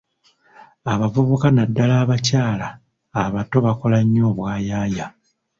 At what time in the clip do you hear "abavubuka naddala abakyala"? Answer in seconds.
0.93-2.67